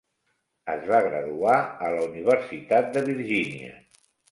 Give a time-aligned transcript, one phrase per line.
[0.75, 3.79] Es va graduar a la Universitat de Virginia.